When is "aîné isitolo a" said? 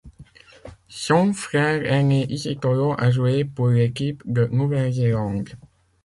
1.85-3.11